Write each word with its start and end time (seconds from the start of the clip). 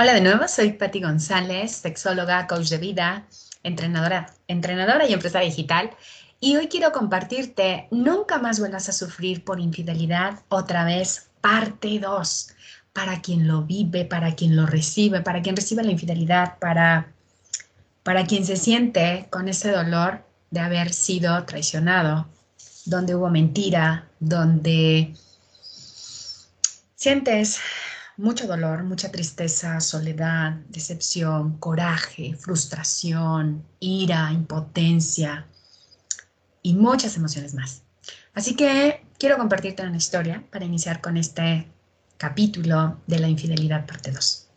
Hola 0.00 0.14
de 0.14 0.22
nuevo, 0.22 0.48
soy 0.48 0.72
Patti 0.72 1.02
González, 1.02 1.72
sexóloga, 1.72 2.46
coach 2.46 2.70
de 2.70 2.78
vida, 2.78 3.26
entrenadora, 3.62 4.32
entrenadora 4.48 5.06
y 5.06 5.12
empresaria 5.12 5.50
digital. 5.50 5.90
Y 6.40 6.56
hoy 6.56 6.68
quiero 6.68 6.90
compartirte, 6.90 7.86
nunca 7.90 8.38
más 8.38 8.58
vuelvas 8.60 8.88
a 8.88 8.92
sufrir 8.92 9.44
por 9.44 9.60
infidelidad, 9.60 10.40
otra 10.48 10.86
vez, 10.86 11.28
parte 11.42 11.98
2, 11.98 12.48
para 12.94 13.20
quien 13.20 13.46
lo 13.46 13.64
vive, 13.64 14.06
para 14.06 14.34
quien 14.34 14.56
lo 14.56 14.64
recibe, 14.64 15.20
para 15.20 15.42
quien 15.42 15.54
recibe 15.54 15.82
la 15.82 15.92
infidelidad, 15.92 16.58
para, 16.58 17.12
para 18.02 18.24
quien 18.24 18.46
se 18.46 18.56
siente 18.56 19.26
con 19.28 19.48
ese 19.48 19.70
dolor 19.70 20.24
de 20.50 20.60
haber 20.60 20.94
sido 20.94 21.44
traicionado, 21.44 22.26
donde 22.86 23.14
hubo 23.14 23.28
mentira, 23.28 24.08
donde 24.18 25.12
sientes 26.96 27.60
mucho 28.20 28.46
dolor, 28.46 28.84
mucha 28.84 29.10
tristeza, 29.10 29.80
soledad, 29.80 30.52
decepción, 30.68 31.56
coraje, 31.56 32.36
frustración, 32.38 33.64
ira, 33.80 34.30
impotencia 34.30 35.46
y 36.62 36.74
muchas 36.74 37.16
emociones 37.16 37.54
más. 37.54 37.82
Así 38.34 38.54
que 38.54 39.06
quiero 39.18 39.38
compartirte 39.38 39.82
una 39.82 39.96
historia 39.96 40.44
para 40.52 40.66
iniciar 40.66 41.00
con 41.00 41.16
este 41.16 41.66
capítulo 42.18 43.00
de 43.06 43.18
la 43.20 43.28
infidelidad 43.28 43.86
parte 43.86 44.12
2. 44.12 44.48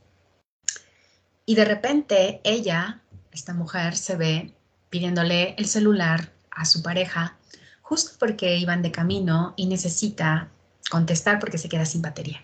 Y 1.45 1.55
de 1.55 1.65
repente 1.65 2.41
ella, 2.43 3.01
esta 3.31 3.53
mujer, 3.53 3.95
se 3.95 4.17
ve 4.17 4.53
pidiéndole 4.89 5.55
el 5.57 5.67
celular 5.67 6.33
a 6.51 6.65
su 6.65 6.83
pareja 6.83 7.37
justo 7.81 8.11
porque 8.19 8.57
iban 8.57 8.81
de 8.81 8.91
camino 8.91 9.53
y 9.55 9.67
necesita 9.67 10.51
contestar 10.89 11.39
porque 11.39 11.57
se 11.57 11.69
queda 11.69 11.85
sin 11.85 12.01
batería. 12.01 12.41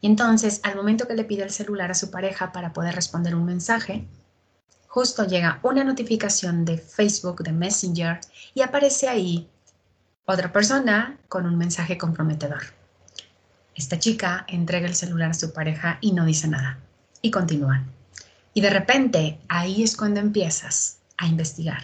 Y 0.00 0.06
entonces, 0.06 0.60
al 0.62 0.76
momento 0.76 1.06
que 1.06 1.14
le 1.14 1.24
pide 1.24 1.42
el 1.42 1.50
celular 1.50 1.90
a 1.90 1.94
su 1.94 2.10
pareja 2.10 2.52
para 2.52 2.72
poder 2.72 2.94
responder 2.94 3.34
un 3.34 3.44
mensaje, 3.44 4.06
justo 4.86 5.26
llega 5.26 5.60
una 5.62 5.84
notificación 5.84 6.64
de 6.64 6.78
Facebook, 6.78 7.42
de 7.42 7.52
Messenger, 7.52 8.20
y 8.54 8.62
aparece 8.62 9.08
ahí 9.08 9.48
otra 10.24 10.52
persona 10.52 11.18
con 11.28 11.46
un 11.46 11.56
mensaje 11.56 11.98
comprometedor. 11.98 12.62
Esta 13.74 13.98
chica 13.98 14.44
entrega 14.48 14.86
el 14.86 14.94
celular 14.94 15.30
a 15.30 15.34
su 15.34 15.52
pareja 15.52 15.98
y 16.00 16.12
no 16.12 16.24
dice 16.24 16.48
nada. 16.48 16.78
Y 17.22 17.30
continúan. 17.30 17.90
Y 18.52 18.60
de 18.60 18.70
repente, 18.70 19.38
ahí 19.48 19.82
es 19.82 19.96
cuando 19.96 20.20
empiezas 20.20 20.98
a 21.16 21.26
investigar. 21.26 21.82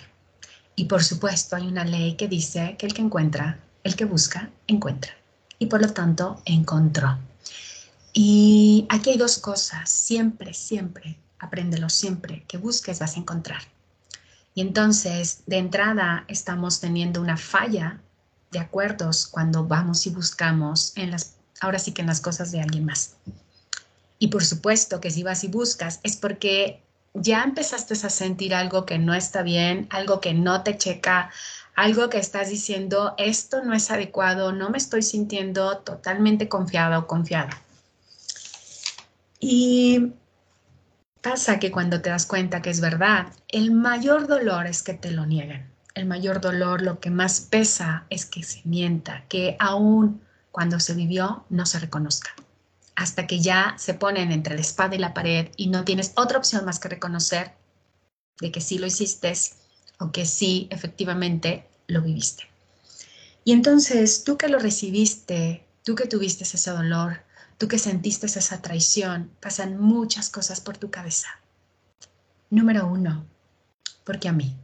Y 0.77 0.87
por 0.87 1.05
supuesto, 1.05 1.57
hay 1.57 1.69
una 1.69 1.85
ley 1.85 2.17
que 2.17 2.27
dice 2.27 2.77
que 2.79 2.87
el 2.87 2.95
que 2.95 3.03
encuentra, 3.03 3.61
el 3.85 3.95
que 3.95 4.05
busca, 4.05 4.51
encuentra. 4.67 5.13
Y 5.59 5.67
por 5.67 5.81
lo 5.81 5.93
tanto, 5.93 6.43
encontró. 6.45 7.17
Y 8.17 8.87
aquí 8.91 9.11
hay 9.11 9.19
dos 9.19 9.39
cosas, 9.39 9.91
siempre, 9.91 10.55
siempre, 10.55 11.19
apréndelo 11.41 11.91
siempre, 11.91 12.45
que 12.47 12.59
busques 12.59 13.01
vas 13.01 13.17
a 13.17 13.19
encontrar. 13.19 13.63
Y 14.55 14.61
entonces, 14.61 15.43
de 15.47 15.59
entrada, 15.59 16.25
estamos 16.29 16.81
teniendo 16.81 17.21
una 17.21 17.37
falla 17.37 18.01
de 18.53 18.61
acuerdos 18.61 19.27
cuando 19.27 19.65
vamos 19.65 20.07
y 20.07 20.11
buscamos 20.11 20.93
en 20.95 21.11
las, 21.11 21.35
ahora 21.61 21.81
sí 21.81 21.91
que 21.91 22.03
en 22.03 22.07
las 22.07 22.21
cosas 22.21 22.53
de 22.53 22.61
alguien 22.61 22.85
más. 22.87 23.17
Y 24.21 24.29
por 24.29 24.45
supuesto 24.45 25.01
que 25.01 25.11
si 25.11 25.25
vas 25.25 25.43
y 25.43 25.49
buscas 25.49 25.99
es 26.05 26.17
porque 26.17 26.81
ya 27.15 27.43
empezaste 27.43 27.95
a 27.95 28.11
sentir 28.11 28.55
algo 28.55 28.87
que 28.87 28.97
no 28.97 29.13
está 29.13 29.43
bien, 29.43 29.89
algo 29.91 30.21
que 30.21 30.35
no 30.35 30.63
te 30.63 30.79
checa, 30.79 31.33
algo 31.75 32.09
que 32.09 32.19
estás 32.19 32.49
diciendo, 32.49 33.17
esto 33.19 33.65
no 33.65 33.75
es 33.75 33.91
adecuado, 33.91 34.53
no 34.53 34.71
me 34.71 34.79
estoy 34.79 35.03
sintiendo 35.03 35.79
totalmente 35.79 36.49
confiada 36.49 37.01
o 37.01 37.09
confiada. 37.09 37.61
Y 39.47 40.15
pasa 41.21 41.59
que 41.59 41.71
cuando 41.71 42.01
te 42.01 42.09
das 42.09 42.25
cuenta 42.25 42.63
que 42.63 42.71
es 42.71 42.81
verdad, 42.81 43.27
el 43.49 43.73
mayor 43.73 44.27
dolor 44.27 44.67
es 44.67 44.83
que 44.83 44.95
te 44.95 45.11
lo 45.11 45.27
nieguen. 45.27 45.71
El 45.95 46.07
mayor 46.07 46.41
dolor, 46.41 46.81
lo 46.81 46.99
que 46.99 47.11
más 47.11 47.41
pesa 47.41 48.07
es 48.09 48.25
que 48.25 48.43
se 48.43 48.63
mienta, 48.65 49.27
que 49.29 49.59
aún 49.61 50.23
cuando 50.51 50.81
se 50.81 50.95
vivió 50.95 51.45
no 51.51 51.67
se 51.67 51.79
reconozca. 51.79 52.31
Hasta 52.97 53.27
que 53.27 53.41
ya 53.41 53.75
se 53.77 53.93
ponen 53.93 54.33
entre 54.33 54.55
la 54.55 54.63
espada 54.63 54.95
y 54.95 54.99
la 54.99 55.13
pared 55.13 55.49
y 55.59 55.67
no 55.67 55.85
tienes 55.85 56.13
otra 56.17 56.39
opción 56.39 56.65
más 56.65 56.79
que 56.79 56.89
reconocer 56.89 57.53
de 58.41 58.51
que 58.51 58.63
sí 58.63 58.79
lo 58.79 58.87
hiciste 58.87 59.31
o 59.99 60.11
que 60.11 60.25
sí 60.25 60.69
efectivamente 60.71 61.69
lo 61.87 62.01
viviste. 62.01 62.45
Y 63.45 63.53
entonces 63.53 64.25
tú 64.25 64.39
que 64.39 64.49
lo 64.49 64.59
recibiste, 64.59 65.67
tú 65.83 65.95
que 65.97 66.07
tuviste 66.07 66.45
ese 66.45 66.71
dolor, 66.71 67.21
tú 67.59 67.69
que 67.69 67.79
sentiste 67.79 68.27
esa 68.27 68.63
traición, 68.63 69.31
pasan 69.41 69.81
muchas 69.81 70.29
cosas 70.31 70.61
por 70.61 70.77
tu 70.77 70.91
cabeza. 70.91 71.29
Número 72.51 72.87
uno, 72.87 73.27
¿por 74.05 74.19
qué 74.19 74.29
a 74.29 74.33
mí? 74.33 74.57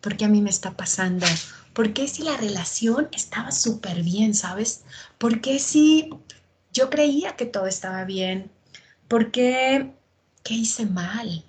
¿Por 0.00 0.16
qué 0.16 0.24
a 0.24 0.28
mí 0.28 0.40
me 0.40 0.50
está 0.50 0.76
pasando? 0.76 1.26
¿Por 1.72 1.92
qué 1.92 2.08
si 2.08 2.22
la 2.22 2.36
relación 2.36 3.08
estaba 3.12 3.52
súper 3.52 4.02
bien, 4.02 4.34
sabes? 4.34 4.84
¿Por 5.18 5.40
qué 5.40 5.58
si 5.58 6.10
yo 6.72 6.90
creía 6.90 7.36
que 7.36 7.46
todo 7.46 7.66
estaba 7.66 8.04
bien? 8.04 8.50
¿Por 9.08 9.30
qué, 9.30 9.92
qué 10.42 10.54
hice 10.54 10.86
mal? 10.86 11.44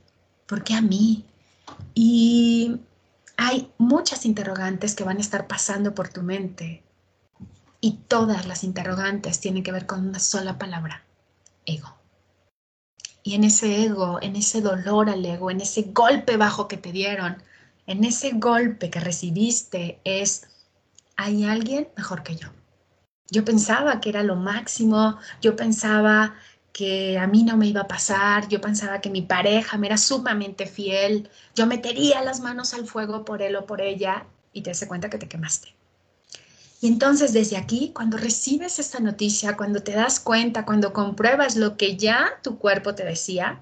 ¿Por 0.46 0.64
qué 0.64 0.76
a 0.76 0.82
mí? 0.82 1.26
Y 1.94 2.80
hay 3.38 3.72
muchas 3.78 4.26
interrogantes 4.26 4.96
que 4.96 5.04
van 5.04 5.18
a 5.18 5.22
estar 5.22 5.48
pasando 5.48 5.96
por 5.96 6.10
tu 6.10 6.22
mente 6.22 6.84
y 7.84 8.00
todas 8.08 8.48
las 8.48 8.64
interrogantes 8.64 9.42
tienen 9.42 9.62
que 9.62 9.74
ver 9.74 9.86
con 9.86 10.08
una 10.08 10.20
sola 10.20 10.58
palabra, 10.58 11.04
ego. 11.66 11.98
Y 13.24 13.36
en 13.36 13.44
ese 13.44 13.84
ego, 13.84 14.20
en 14.22 14.38
ese 14.38 14.62
dolor 14.62 15.10
al 15.10 15.26
ego, 15.26 15.52
en 15.52 15.60
ese 15.60 15.92
golpe 15.94 16.38
bajo 16.38 16.70
que 16.70 16.78
te 16.78 16.94
dieron, 16.94 17.44
en 17.86 18.06
ese 18.06 18.32
golpe 18.36 18.90
que 18.90 19.02
recibiste 19.02 20.00
es, 20.06 20.48
hay 21.18 21.44
alguien 21.44 21.90
mejor 21.98 22.24
que 22.24 22.38
yo. 22.38 22.48
Yo 23.30 23.44
pensaba 23.44 24.00
que 24.00 24.08
era 24.08 24.24
lo 24.24 24.38
máximo, 24.38 25.18
yo 25.42 25.58
pensaba 25.58 26.36
que 26.72 27.20
a 27.20 27.28
mí 27.28 27.44
no 27.44 27.58
me 27.58 27.68
iba 27.68 27.82
a 27.82 27.88
pasar, 27.90 28.48
yo 28.48 28.62
pensaba 28.62 29.02
que 29.02 29.10
mi 29.10 29.24
pareja 29.24 29.78
me 29.78 29.88
era 29.88 29.98
sumamente 29.98 30.68
fiel, 30.68 31.30
yo 31.54 31.68
metería 31.68 32.24
las 32.24 32.40
manos 32.40 32.74
al 32.74 32.88
fuego 32.88 33.26
por 33.26 33.42
él 33.42 33.58
o 33.58 33.66
por 33.66 33.82
ella 33.82 34.26
y 34.54 34.62
te 34.62 34.70
das 34.70 34.86
cuenta 34.88 35.10
que 35.10 35.18
te 35.18 35.28
quemaste. 35.28 35.76
Y 36.84 36.88
entonces 36.88 37.32
desde 37.32 37.56
aquí, 37.56 37.94
cuando 37.96 38.18
recibes 38.18 38.78
esta 38.78 39.00
noticia, 39.00 39.56
cuando 39.56 39.84
te 39.84 39.94
das 39.94 40.20
cuenta, 40.20 40.66
cuando 40.66 40.92
compruebas 40.92 41.56
lo 41.56 41.78
que 41.78 41.96
ya 41.96 42.42
tu 42.44 42.58
cuerpo 42.60 42.94
te 42.94 43.06
decía, 43.06 43.62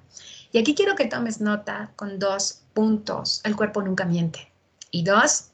y 0.51 0.57
aquí 0.57 0.73
quiero 0.73 0.95
que 0.95 1.05
tomes 1.05 1.39
nota 1.39 1.91
con 1.95 2.17
dos 2.17 2.63
puntos. 2.73 3.41
El 3.43 3.55
cuerpo 3.55 3.83
nunca 3.83 4.05
miente. 4.05 4.51
Y 4.89 5.03
dos, 5.03 5.49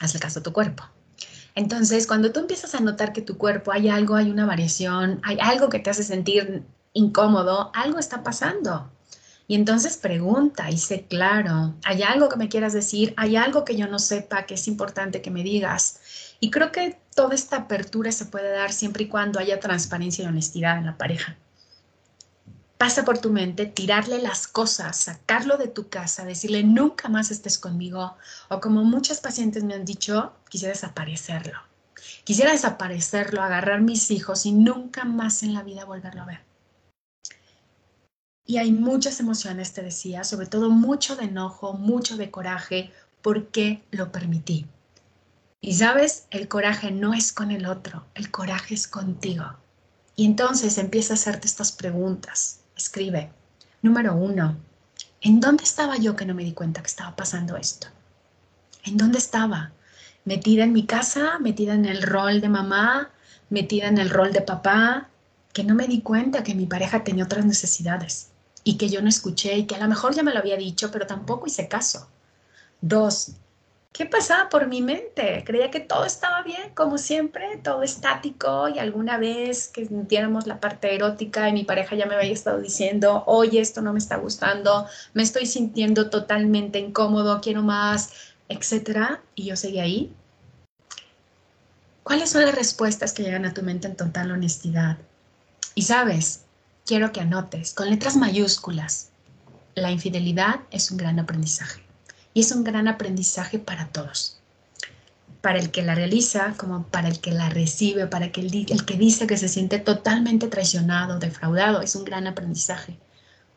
hazle 0.00 0.18
caso 0.18 0.40
a 0.40 0.42
tu 0.42 0.52
cuerpo. 0.52 0.82
Entonces, 1.54 2.08
cuando 2.08 2.32
tú 2.32 2.40
empiezas 2.40 2.74
a 2.74 2.80
notar 2.80 3.12
que 3.12 3.22
tu 3.22 3.38
cuerpo 3.38 3.70
hay 3.70 3.88
algo, 3.88 4.16
hay 4.16 4.32
una 4.32 4.44
variación, 4.44 5.20
hay 5.22 5.38
algo 5.40 5.68
que 5.68 5.78
te 5.78 5.90
hace 5.90 6.02
sentir 6.02 6.64
incómodo, 6.94 7.70
algo 7.74 8.00
está 8.00 8.24
pasando. 8.24 8.90
Y 9.50 9.54
entonces 9.54 9.96
pregunta 9.96 10.70
y 10.70 10.76
sé 10.76 11.06
claro, 11.08 11.74
¿hay 11.82 12.02
algo 12.02 12.28
que 12.28 12.36
me 12.36 12.50
quieras 12.50 12.74
decir? 12.74 13.14
¿Hay 13.16 13.34
algo 13.34 13.64
que 13.64 13.76
yo 13.76 13.88
no 13.88 13.98
sepa 13.98 14.44
que 14.44 14.54
es 14.54 14.68
importante 14.68 15.22
que 15.22 15.30
me 15.30 15.42
digas? 15.42 16.00
Y 16.38 16.50
creo 16.50 16.70
que 16.70 17.00
toda 17.14 17.34
esta 17.34 17.56
apertura 17.56 18.12
se 18.12 18.26
puede 18.26 18.50
dar 18.50 18.72
siempre 18.72 19.04
y 19.04 19.08
cuando 19.08 19.40
haya 19.40 19.58
transparencia 19.58 20.22
y 20.24 20.28
honestidad 20.28 20.76
en 20.76 20.84
la 20.84 20.98
pareja. 20.98 21.38
Pasa 22.76 23.06
por 23.06 23.18
tu 23.18 23.30
mente 23.30 23.64
tirarle 23.64 24.20
las 24.20 24.46
cosas, 24.46 24.98
sacarlo 24.98 25.56
de 25.56 25.68
tu 25.68 25.88
casa, 25.88 26.26
decirle 26.26 26.62
nunca 26.62 27.08
más 27.08 27.30
estés 27.30 27.58
conmigo 27.58 28.16
o 28.50 28.60
como 28.60 28.84
muchas 28.84 29.22
pacientes 29.22 29.64
me 29.64 29.72
han 29.72 29.86
dicho, 29.86 30.34
quisiera 30.50 30.74
desaparecerlo. 30.74 31.58
Quisiera 32.24 32.52
desaparecerlo, 32.52 33.42
agarrar 33.42 33.80
mis 33.80 34.10
hijos 34.10 34.44
y 34.44 34.52
nunca 34.52 35.04
más 35.04 35.42
en 35.42 35.54
la 35.54 35.62
vida 35.62 35.86
volverlo 35.86 36.20
a 36.20 36.26
ver. 36.26 36.47
Y 38.50 38.56
hay 38.56 38.72
muchas 38.72 39.20
emociones, 39.20 39.74
te 39.74 39.82
decía, 39.82 40.24
sobre 40.24 40.46
todo 40.46 40.70
mucho 40.70 41.16
de 41.16 41.24
enojo, 41.24 41.74
mucho 41.74 42.16
de 42.16 42.30
coraje, 42.30 42.90
porque 43.20 43.82
lo 43.90 44.10
permití. 44.10 44.64
Y 45.60 45.74
sabes, 45.74 46.26
el 46.30 46.48
coraje 46.48 46.90
no 46.90 47.12
es 47.12 47.30
con 47.34 47.50
el 47.50 47.66
otro, 47.66 48.06
el 48.14 48.30
coraje 48.30 48.72
es 48.72 48.88
contigo. 48.88 49.44
Y 50.16 50.24
entonces 50.24 50.78
empieza 50.78 51.12
a 51.12 51.16
hacerte 51.16 51.46
estas 51.46 51.72
preguntas. 51.72 52.60
Escribe. 52.74 53.30
Número 53.82 54.14
uno, 54.14 54.56
¿en 55.20 55.40
dónde 55.40 55.64
estaba 55.64 55.98
yo 55.98 56.16
que 56.16 56.24
no 56.24 56.32
me 56.32 56.44
di 56.44 56.52
cuenta 56.52 56.80
que 56.80 56.88
estaba 56.88 57.14
pasando 57.14 57.54
esto? 57.58 57.88
¿En 58.82 58.96
dónde 58.96 59.18
estaba? 59.18 59.72
¿Metida 60.24 60.64
en 60.64 60.72
mi 60.72 60.86
casa? 60.86 61.38
¿Metida 61.38 61.74
en 61.74 61.84
el 61.84 62.00
rol 62.00 62.40
de 62.40 62.48
mamá? 62.48 63.10
¿Metida 63.50 63.88
en 63.88 63.98
el 63.98 64.08
rol 64.08 64.32
de 64.32 64.40
papá? 64.40 65.10
Que 65.52 65.64
no 65.64 65.74
me 65.74 65.86
di 65.86 66.00
cuenta 66.00 66.42
que 66.42 66.54
mi 66.54 66.64
pareja 66.64 67.04
tenía 67.04 67.24
otras 67.24 67.44
necesidades 67.44 68.30
y 68.64 68.76
que 68.76 68.88
yo 68.88 69.02
no 69.02 69.08
escuché 69.08 69.56
y 69.56 69.66
que 69.66 69.74
a 69.76 69.78
lo 69.78 69.88
mejor 69.88 70.14
ya 70.14 70.22
me 70.22 70.32
lo 70.32 70.38
había 70.38 70.56
dicho, 70.56 70.90
pero 70.90 71.06
tampoco 71.06 71.46
hice 71.46 71.68
caso. 71.68 72.08
Dos, 72.80 73.32
¿Qué 73.98 74.06
pasaba 74.06 74.48
por 74.48 74.68
mi 74.68 74.80
mente? 74.80 75.42
Creía 75.44 75.72
que 75.72 75.80
todo 75.80 76.04
estaba 76.04 76.42
bien, 76.42 76.72
como 76.74 76.98
siempre, 76.98 77.56
todo 77.64 77.82
estático 77.82 78.68
y 78.68 78.78
alguna 78.78 79.18
vez 79.18 79.66
que 79.66 79.86
sintiéramos 79.86 80.46
la 80.46 80.60
parte 80.60 80.94
erótica 80.94 81.48
y 81.48 81.52
mi 81.52 81.64
pareja 81.64 81.96
ya 81.96 82.06
me 82.06 82.14
había 82.14 82.32
estado 82.32 82.60
diciendo, 82.60 83.24
oye, 83.26 83.60
esto 83.60 83.82
no 83.82 83.92
me 83.92 83.98
está 83.98 84.16
gustando, 84.16 84.86
me 85.14 85.24
estoy 85.24 85.46
sintiendo 85.46 86.10
totalmente 86.10 86.78
incómodo, 86.78 87.40
quiero 87.40 87.62
más, 87.62 88.12
etcétera, 88.48 89.20
y 89.34 89.46
yo 89.46 89.56
seguía 89.56 89.82
ahí. 89.82 90.12
¿Cuáles 92.04 92.30
son 92.30 92.44
las 92.44 92.54
respuestas 92.54 93.12
que 93.12 93.24
llegan 93.24 93.46
a 93.46 93.54
tu 93.54 93.62
mente 93.62 93.88
en 93.88 93.96
total 93.96 94.30
honestidad? 94.30 94.98
Y 95.74 95.82
sabes, 95.82 96.44
quiero 96.88 97.12
que 97.12 97.20
anotes 97.20 97.74
con 97.74 97.90
letras 97.90 98.16
mayúsculas, 98.16 99.10
la 99.74 99.90
infidelidad 99.90 100.60
es 100.70 100.90
un 100.90 100.96
gran 100.96 101.18
aprendizaje 101.18 101.82
y 102.32 102.40
es 102.40 102.50
un 102.50 102.64
gran 102.64 102.88
aprendizaje 102.88 103.58
para 103.58 103.88
todos. 103.88 104.40
Para 105.42 105.58
el 105.58 105.70
que 105.70 105.82
la 105.82 105.94
realiza, 105.94 106.54
como 106.56 106.84
para 106.84 107.08
el 107.08 107.20
que 107.20 107.32
la 107.32 107.50
recibe, 107.50 108.06
para 108.06 108.24
el, 108.24 108.66
el 108.70 108.84
que 108.86 108.96
dice 108.96 109.26
que 109.26 109.36
se 109.36 109.50
siente 109.50 109.78
totalmente 109.78 110.48
traicionado, 110.48 111.18
defraudado, 111.18 111.82
es 111.82 111.94
un 111.94 112.06
gran 112.06 112.26
aprendizaje. 112.26 112.98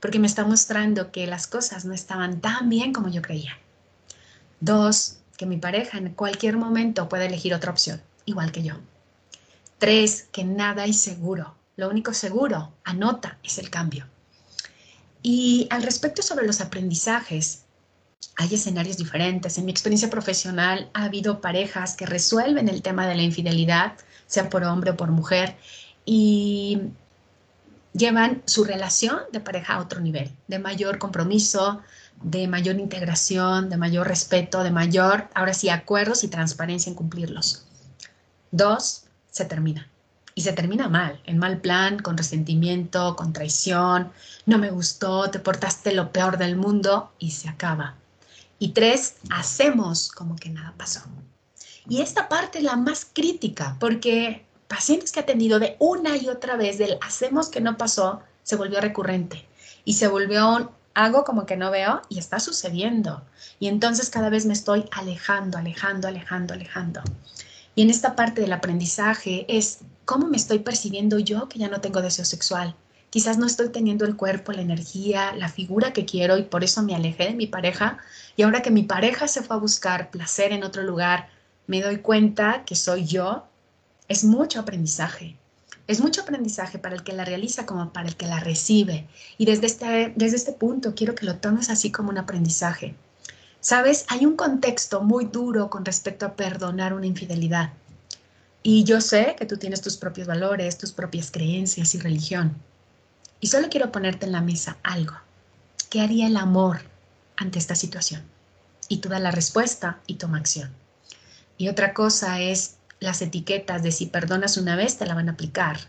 Porque 0.01 0.19
me 0.19 0.27
está 0.27 0.43
mostrando 0.43 1.13
que 1.13 1.25
las 1.25 1.47
cosas 1.47 1.85
no 1.85 1.93
estaban 1.93 2.41
tan 2.41 2.67
bien 2.67 2.91
como 2.91 3.07
yo 3.07 3.21
creía. 3.21 3.57
Dos, 4.59 5.19
que 5.37 5.45
mi 5.45 5.55
pareja 5.55 5.97
en 5.97 6.13
cualquier 6.13 6.57
momento 6.57 7.07
puede 7.07 7.27
elegir 7.27 7.53
otra 7.53 7.71
opción, 7.71 8.01
igual 8.25 8.51
que 8.51 8.63
yo. 8.63 8.73
Tres, 9.77 10.27
que 10.33 10.43
nada 10.43 10.83
es 10.83 10.99
seguro. 10.99 11.60
Lo 11.75 11.89
único 11.89 12.13
seguro, 12.13 12.73
anota, 12.83 13.37
es 13.43 13.57
el 13.57 13.69
cambio. 13.69 14.07
Y 15.21 15.67
al 15.69 15.83
respecto 15.83 16.21
sobre 16.21 16.47
los 16.47 16.61
aprendizajes, 16.61 17.63
hay 18.37 18.53
escenarios 18.53 18.97
diferentes. 18.97 19.57
En 19.57 19.65
mi 19.65 19.71
experiencia 19.71 20.09
profesional 20.09 20.89
ha 20.93 21.05
habido 21.05 21.41
parejas 21.41 21.95
que 21.95 22.05
resuelven 22.05 22.69
el 22.69 22.81
tema 22.81 23.07
de 23.07 23.15
la 23.15 23.21
infidelidad, 23.21 23.93
sea 24.27 24.49
por 24.49 24.63
hombre 24.63 24.91
o 24.91 24.97
por 24.97 25.11
mujer, 25.11 25.57
y 26.05 26.81
llevan 27.93 28.41
su 28.45 28.63
relación 28.63 29.19
de 29.31 29.41
pareja 29.41 29.75
a 29.75 29.79
otro 29.79 29.99
nivel, 29.99 30.31
de 30.47 30.59
mayor 30.59 30.97
compromiso, 30.97 31.81
de 32.23 32.47
mayor 32.47 32.79
integración, 32.79 33.69
de 33.69 33.77
mayor 33.77 34.07
respeto, 34.07 34.63
de 34.63 34.71
mayor, 34.71 35.27
ahora 35.33 35.53
sí, 35.53 35.69
acuerdos 35.69 36.23
y 36.23 36.27
transparencia 36.27 36.89
en 36.89 36.95
cumplirlos. 36.95 37.65
Dos, 38.51 39.05
se 39.29 39.45
termina. 39.45 39.90
Y 40.33 40.41
se 40.41 40.53
termina 40.53 40.87
mal, 40.87 41.19
en 41.25 41.37
mal 41.37 41.59
plan, 41.59 41.99
con 41.99 42.17
resentimiento, 42.17 43.15
con 43.15 43.33
traición, 43.33 44.11
no 44.45 44.57
me 44.57 44.71
gustó, 44.71 45.29
te 45.29 45.39
portaste 45.39 45.93
lo 45.93 46.11
peor 46.11 46.37
del 46.37 46.55
mundo 46.55 47.11
y 47.19 47.31
se 47.31 47.49
acaba. 47.49 47.95
Y 48.59 48.69
tres, 48.69 49.15
hacemos 49.29 50.09
como 50.11 50.35
que 50.35 50.49
nada 50.49 50.73
pasó. 50.77 51.01
Y 51.87 52.01
esta 52.01 52.29
parte 52.29 52.59
es 52.59 52.63
la 52.63 52.75
más 52.75 53.07
crítica, 53.11 53.75
porque 53.79 54.45
pacientes 54.67 55.11
que 55.11 55.19
ha 55.19 55.25
tenido 55.25 55.59
de 55.59 55.75
una 55.79 56.15
y 56.15 56.29
otra 56.29 56.55
vez 56.55 56.77
del 56.77 56.97
hacemos 57.01 57.49
que 57.49 57.59
no 57.59 57.77
pasó, 57.77 58.21
se 58.43 58.55
volvió 58.55 58.79
recurrente 58.79 59.47
y 59.83 59.93
se 59.93 60.07
volvió 60.07 60.71
hago 60.93 61.23
como 61.23 61.45
que 61.45 61.57
no 61.57 61.71
veo 61.71 62.01
y 62.09 62.19
está 62.19 62.39
sucediendo. 62.39 63.23
Y 63.59 63.67
entonces 63.67 64.09
cada 64.09 64.29
vez 64.29 64.45
me 64.45 64.53
estoy 64.53 64.85
alejando, 64.91 65.57
alejando, 65.57 66.07
alejando, 66.07 66.53
alejando. 66.53 67.01
Y 67.75 67.83
en 67.83 67.89
esta 67.89 68.15
parte 68.15 68.41
del 68.41 68.53
aprendizaje 68.53 69.45
es 69.47 69.79
cómo 70.11 70.27
me 70.27 70.35
estoy 70.35 70.59
percibiendo 70.59 71.19
yo 71.19 71.47
que 71.47 71.57
ya 71.57 71.69
no 71.69 71.79
tengo 71.79 72.01
deseo 72.01 72.25
sexual. 72.25 72.75
Quizás 73.09 73.37
no 73.37 73.45
estoy 73.45 73.69
teniendo 73.69 74.03
el 74.03 74.17
cuerpo, 74.17 74.51
la 74.51 74.61
energía, 74.61 75.33
la 75.37 75.47
figura 75.47 75.93
que 75.93 76.03
quiero 76.03 76.37
y 76.37 76.43
por 76.43 76.65
eso 76.65 76.83
me 76.83 76.93
alejé 76.93 77.27
de 77.27 77.33
mi 77.33 77.47
pareja. 77.47 77.97
Y 78.35 78.41
ahora 78.41 78.61
que 78.61 78.71
mi 78.71 78.83
pareja 78.83 79.29
se 79.29 79.41
fue 79.41 79.55
a 79.55 79.59
buscar 79.59 80.11
placer 80.11 80.51
en 80.51 80.65
otro 80.65 80.83
lugar, 80.83 81.29
me 81.65 81.81
doy 81.81 81.99
cuenta 81.99 82.65
que 82.65 82.75
soy 82.75 83.05
yo. 83.05 83.45
Es 84.09 84.25
mucho 84.25 84.59
aprendizaje. 84.59 85.37
Es 85.87 86.01
mucho 86.01 86.23
aprendizaje 86.23 86.77
para 86.77 86.95
el 86.95 87.03
que 87.03 87.13
la 87.13 87.23
realiza 87.23 87.65
como 87.65 87.93
para 87.93 88.09
el 88.09 88.17
que 88.17 88.27
la 88.27 88.41
recibe. 88.41 89.07
Y 89.37 89.45
desde 89.45 89.67
este, 89.67 90.11
desde 90.17 90.35
este 90.35 90.51
punto 90.51 90.93
quiero 90.93 91.15
que 91.15 91.25
lo 91.25 91.37
tomes 91.37 91.69
así 91.69 91.89
como 91.89 92.09
un 92.09 92.17
aprendizaje. 92.17 92.95
Sabes, 93.61 94.03
hay 94.09 94.25
un 94.25 94.35
contexto 94.35 95.03
muy 95.03 95.23
duro 95.23 95.69
con 95.69 95.85
respecto 95.85 96.25
a 96.25 96.35
perdonar 96.35 96.93
una 96.93 97.05
infidelidad. 97.05 97.71
Y 98.63 98.83
yo 98.83 99.01
sé 99.01 99.35
que 99.37 99.45
tú 99.45 99.57
tienes 99.57 99.81
tus 99.81 99.97
propios 99.97 100.27
valores, 100.27 100.77
tus 100.77 100.91
propias 100.91 101.31
creencias 101.31 101.95
y 101.95 101.99
religión. 101.99 102.55
Y 103.39 103.47
solo 103.47 103.69
quiero 103.69 103.91
ponerte 103.91 104.27
en 104.27 104.31
la 104.31 104.41
mesa 104.41 104.77
algo. 104.83 105.15
¿Qué 105.89 106.01
haría 106.01 106.27
el 106.27 106.37
amor 106.37 106.81
ante 107.37 107.57
esta 107.57 107.73
situación? 107.73 108.21
Y 108.87 108.97
tú 108.97 109.09
da 109.09 109.19
la 109.19 109.31
respuesta 109.31 109.99
y 110.05 110.15
toma 110.15 110.37
acción. 110.37 110.71
Y 111.57 111.69
otra 111.69 111.93
cosa 111.93 112.39
es 112.39 112.75
las 112.99 113.21
etiquetas 113.23 113.81
de 113.81 113.91
si 113.91 114.05
perdonas 114.05 114.57
una 114.57 114.75
vez 114.75 114.97
te 114.97 115.07
la 115.07 115.15
van 115.15 115.29
a 115.29 115.31
aplicar. 115.31 115.79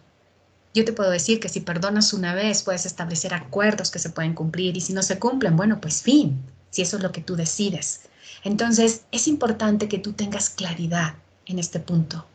Yo 0.72 0.86
te 0.86 0.94
puedo 0.94 1.10
decir 1.10 1.40
que 1.40 1.50
si 1.50 1.60
perdonas 1.60 2.14
una 2.14 2.34
vez 2.34 2.62
puedes 2.62 2.86
establecer 2.86 3.34
acuerdos 3.34 3.90
que 3.90 3.98
se 3.98 4.08
pueden 4.08 4.34
cumplir 4.34 4.76
y 4.78 4.80
si 4.80 4.94
no 4.94 5.02
se 5.02 5.19
cumplen, 5.19 5.56
bueno, 5.56 5.78
pues 5.78 6.00
fin, 6.00 6.40
si 6.70 6.80
eso 6.80 6.96
es 6.96 7.02
lo 7.02 7.12
que 7.12 7.20
tú 7.20 7.36
decides. 7.36 8.00
Entonces 8.44 9.02
es 9.12 9.28
importante 9.28 9.88
que 9.88 9.98
tú 9.98 10.14
tengas 10.14 10.48
claridad 10.48 11.14
en 11.44 11.58
este 11.58 11.78
punto. 11.78 12.26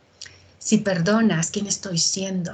Si 0.68 0.76
perdonas, 0.76 1.50
¿quién 1.50 1.66
estoy 1.66 1.96
siendo? 1.96 2.52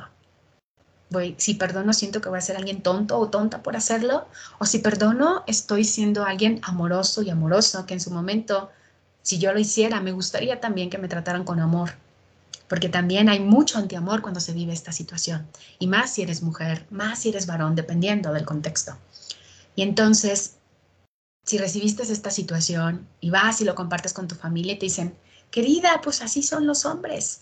si 1.37 1.55
perdono 1.55 1.93
siento 1.93 2.21
que 2.21 2.29
voy 2.29 2.39
a 2.39 2.43
ser 2.43 2.57
alguien 2.57 2.81
tonto 2.81 3.19
o 3.19 3.29
tonta 3.29 3.61
por 3.61 3.75
hacerlo, 3.77 4.29
o 4.61 4.67
si 4.67 4.79
perdono 4.79 5.43
estoy 5.49 5.83
siendo 5.83 6.25
alguien 6.25 6.61
amoroso 6.63 7.23
y 7.23 7.31
amoroso, 7.31 7.87
que 7.87 7.95
en 7.95 8.01
su 8.01 8.13
momento, 8.13 8.71
si 9.23 9.39
yo 9.41 9.53
lo 9.53 9.59
hiciera, 9.59 10.01
me 10.01 10.13
gustaría 10.13 10.61
también 10.61 10.91
que 10.91 10.99
me 10.99 11.09
trataran 11.09 11.43
con 11.43 11.59
amor, 11.59 11.95
porque 12.69 12.89
también 12.89 13.29
hay 13.29 13.41
mucho 13.41 13.79
antiamor 13.79 14.23
cuando 14.23 14.39
se 14.39 14.53
vive 14.53 14.73
esta 14.73 14.93
situación, 14.93 15.49
y 15.81 15.89
más 15.89 16.13
si 16.13 16.23
eres 16.23 16.41
mujer, 16.41 16.87
más 16.91 17.19
si 17.19 17.31
eres 17.31 17.47
varón, 17.47 17.75
dependiendo 17.75 18.33
del 18.33 18.45
contexto. 18.45 18.97
Y 19.75 19.83
entonces, 19.83 20.59
si 21.45 21.59
recibiste 21.59 22.05
esta 22.05 22.31
situación 22.31 23.09
y 23.21 23.31
vas 23.31 23.61
y 23.61 23.65
lo 23.65 23.75
compartes 23.75 24.13
con 24.13 24.29
tu 24.29 24.37
familia 24.37 24.75
y 24.75 24.79
te 24.79 24.87
dicen, 24.87 25.17
querida, 25.51 26.01
pues 26.01 26.23
así 26.23 26.45
son 26.45 26.65
los 26.67 26.85
hombres, 26.85 27.41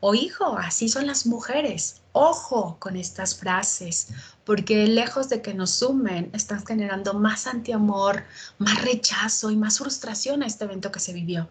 o 0.00 0.14
hijo, 0.14 0.56
así 0.58 0.88
son 0.88 1.06
las 1.06 1.26
mujeres. 1.26 2.00
Ojo 2.12 2.76
con 2.78 2.96
estas 2.96 3.36
frases, 3.36 4.08
porque 4.44 4.86
lejos 4.86 5.28
de 5.28 5.42
que 5.42 5.54
nos 5.54 5.70
sumen, 5.70 6.30
están 6.32 6.64
generando 6.66 7.14
más 7.14 7.46
antiamor, 7.46 8.24
más 8.58 8.82
rechazo 8.82 9.50
y 9.50 9.56
más 9.56 9.78
frustración 9.78 10.42
a 10.42 10.46
este 10.46 10.64
evento 10.64 10.90
que 10.90 11.00
se 11.00 11.12
vivió. 11.12 11.48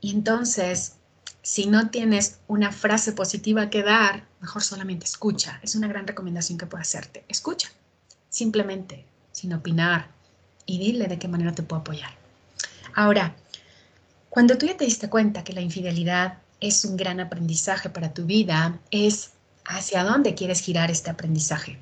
Y 0.00 0.12
entonces, 0.12 0.94
si 1.42 1.66
no 1.66 1.90
tienes 1.90 2.38
una 2.46 2.72
frase 2.72 3.12
positiva 3.12 3.68
que 3.68 3.82
dar, 3.82 4.26
mejor 4.40 4.62
solamente 4.62 5.04
escucha. 5.04 5.60
Es 5.62 5.74
una 5.74 5.88
gran 5.88 6.06
recomendación 6.06 6.56
que 6.56 6.66
puedo 6.66 6.80
hacerte. 6.80 7.24
Escucha, 7.28 7.68
simplemente, 8.28 9.04
sin 9.32 9.52
opinar, 9.52 10.08
y 10.66 10.78
dile 10.78 11.08
de 11.08 11.18
qué 11.18 11.28
manera 11.28 11.52
te 11.52 11.62
puedo 11.62 11.80
apoyar. 11.80 12.10
Ahora, 12.94 13.34
cuando 14.28 14.56
tú 14.56 14.66
ya 14.66 14.76
te 14.76 14.84
diste 14.84 15.10
cuenta 15.10 15.44
que 15.44 15.52
la 15.52 15.60
infidelidad 15.60 16.38
es 16.60 16.84
un 16.84 16.96
gran 16.96 17.20
aprendizaje 17.20 17.90
para 17.90 18.12
tu 18.12 18.24
vida, 18.24 18.78
es 18.90 19.32
hacia 19.64 20.04
dónde 20.04 20.34
quieres 20.34 20.60
girar 20.60 20.90
este 20.90 21.10
aprendizaje. 21.10 21.78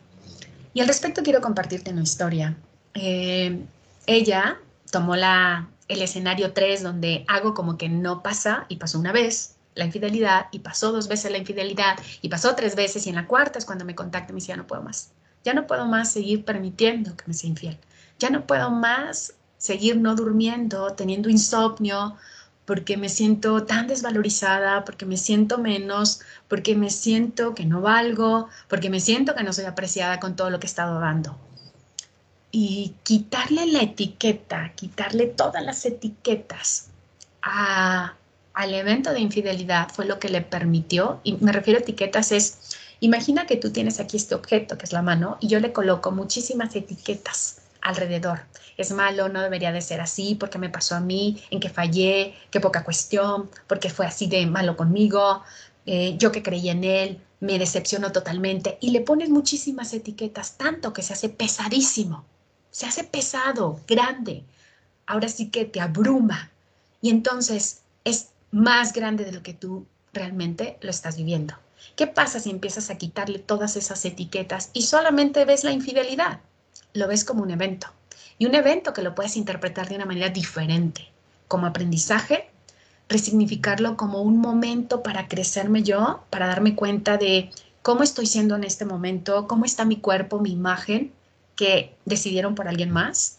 Y 0.74 0.80
al 0.80 0.88
respecto 0.88 1.22
quiero 1.22 1.40
compartirte 1.40 1.90
una 1.90 2.02
historia. 2.02 2.56
Eh, 2.94 3.60
ella 4.06 4.58
tomó 4.90 5.16
la, 5.16 5.68
el 5.88 6.02
escenario 6.02 6.52
3 6.52 6.82
donde 6.82 7.24
hago 7.28 7.54
como 7.54 7.76
que 7.76 7.88
no 7.88 8.22
pasa 8.22 8.66
y 8.68 8.76
pasó 8.76 8.98
una 8.98 9.12
vez 9.12 9.56
la 9.74 9.84
infidelidad 9.84 10.46
y 10.50 10.58
pasó 10.58 10.92
dos 10.92 11.08
veces 11.08 11.30
la 11.30 11.38
infidelidad 11.38 11.98
y 12.20 12.28
pasó 12.28 12.54
tres 12.54 12.74
veces 12.74 13.06
y 13.06 13.10
en 13.10 13.14
la 13.14 13.26
cuarta 13.26 13.58
es 13.58 13.64
cuando 13.64 13.84
me 13.84 13.94
contacta 13.94 14.32
y 14.32 14.34
me 14.34 14.38
dice 14.38 14.48
ya 14.48 14.56
no 14.56 14.66
puedo 14.66 14.82
más. 14.82 15.10
Ya 15.44 15.54
no 15.54 15.66
puedo 15.66 15.86
más 15.86 16.12
seguir 16.12 16.44
permitiendo 16.44 17.16
que 17.16 17.24
me 17.26 17.34
sea 17.34 17.48
infiel. 17.48 17.78
Ya 18.18 18.30
no 18.30 18.46
puedo 18.46 18.70
más 18.70 19.34
seguir 19.56 19.96
no 19.96 20.14
durmiendo, 20.14 20.92
teniendo 20.94 21.28
insomnio, 21.28 22.16
porque 22.68 22.98
me 22.98 23.08
siento 23.08 23.64
tan 23.64 23.86
desvalorizada, 23.86 24.84
porque 24.84 25.06
me 25.06 25.16
siento 25.16 25.56
menos, 25.56 26.20
porque 26.48 26.76
me 26.76 26.90
siento 26.90 27.54
que 27.54 27.64
no 27.64 27.80
valgo, 27.80 28.50
porque 28.68 28.90
me 28.90 29.00
siento 29.00 29.34
que 29.34 29.42
no 29.42 29.54
soy 29.54 29.64
apreciada 29.64 30.20
con 30.20 30.36
todo 30.36 30.50
lo 30.50 30.60
que 30.60 30.66
he 30.66 30.68
estado 30.68 31.00
dando. 31.00 31.34
Y 32.50 32.92
quitarle 33.04 33.68
la 33.68 33.80
etiqueta, 33.80 34.72
quitarle 34.74 35.28
todas 35.28 35.64
las 35.64 35.86
etiquetas 35.86 36.88
al 37.40 38.74
evento 38.74 39.14
de 39.14 39.20
infidelidad 39.20 39.88
fue 39.88 40.04
lo 40.04 40.18
que 40.18 40.28
le 40.28 40.42
permitió, 40.42 41.20
y 41.24 41.38
me 41.40 41.52
refiero 41.52 41.78
a 41.78 41.82
etiquetas 41.82 42.32
es, 42.32 42.58
imagina 43.00 43.46
que 43.46 43.56
tú 43.56 43.70
tienes 43.70 43.98
aquí 43.98 44.18
este 44.18 44.34
objeto 44.34 44.76
que 44.76 44.84
es 44.84 44.92
la 44.92 45.00
mano 45.00 45.38
y 45.40 45.48
yo 45.48 45.58
le 45.58 45.72
coloco 45.72 46.10
muchísimas 46.10 46.76
etiquetas 46.76 47.62
alrededor. 47.80 48.40
Es 48.76 48.92
malo, 48.92 49.28
no 49.28 49.40
debería 49.40 49.72
de 49.72 49.80
ser 49.80 50.00
así, 50.00 50.34
porque 50.34 50.58
me 50.58 50.70
pasó 50.70 50.94
a 50.94 51.00
mí, 51.00 51.42
en 51.50 51.60
que 51.60 51.68
fallé, 51.68 52.34
qué 52.50 52.60
poca 52.60 52.84
cuestión, 52.84 53.50
porque 53.66 53.90
fue 53.90 54.06
así 54.06 54.26
de 54.26 54.46
malo 54.46 54.76
conmigo, 54.76 55.42
eh, 55.86 56.16
yo 56.18 56.30
que 56.32 56.42
creí 56.42 56.68
en 56.68 56.84
él, 56.84 57.20
me 57.40 57.58
decepcionó 57.58 58.12
totalmente 58.12 58.78
y 58.80 58.90
le 58.90 59.00
pones 59.00 59.30
muchísimas 59.30 59.92
etiquetas, 59.94 60.56
tanto 60.56 60.92
que 60.92 61.02
se 61.02 61.12
hace 61.12 61.28
pesadísimo, 61.28 62.24
se 62.70 62.86
hace 62.86 63.04
pesado, 63.04 63.80
grande, 63.86 64.44
ahora 65.06 65.28
sí 65.28 65.50
que 65.50 65.64
te 65.64 65.80
abruma. 65.80 66.50
Y 67.00 67.10
entonces 67.10 67.82
es 68.04 68.28
más 68.50 68.92
grande 68.92 69.24
de 69.24 69.32
lo 69.32 69.42
que 69.42 69.54
tú 69.54 69.86
realmente 70.12 70.78
lo 70.80 70.90
estás 70.90 71.16
viviendo. 71.16 71.54
¿Qué 71.96 72.06
pasa 72.06 72.40
si 72.40 72.50
empiezas 72.50 72.90
a 72.90 72.98
quitarle 72.98 73.38
todas 73.38 73.76
esas 73.76 74.04
etiquetas 74.04 74.70
y 74.72 74.82
solamente 74.82 75.44
ves 75.44 75.64
la 75.64 75.72
infidelidad? 75.72 76.40
Lo 76.98 77.06
ves 77.06 77.24
como 77.24 77.44
un 77.44 77.52
evento. 77.52 77.86
Y 78.38 78.46
un 78.46 78.56
evento 78.56 78.92
que 78.92 79.02
lo 79.02 79.14
puedes 79.14 79.36
interpretar 79.36 79.88
de 79.88 79.94
una 79.94 80.04
manera 80.04 80.30
diferente, 80.30 81.08
como 81.46 81.66
aprendizaje, 81.66 82.50
resignificarlo 83.08 83.96
como 83.96 84.20
un 84.20 84.38
momento 84.38 85.04
para 85.04 85.28
crecerme 85.28 85.84
yo, 85.84 86.24
para 86.28 86.48
darme 86.48 86.74
cuenta 86.74 87.16
de 87.16 87.50
cómo 87.82 88.02
estoy 88.02 88.26
siendo 88.26 88.56
en 88.56 88.64
este 88.64 88.84
momento, 88.84 89.46
cómo 89.46 89.64
está 89.64 89.84
mi 89.84 89.98
cuerpo, 89.98 90.40
mi 90.40 90.50
imagen, 90.50 91.12
que 91.54 91.94
decidieron 92.04 92.56
por 92.56 92.66
alguien 92.66 92.90
más. 92.90 93.38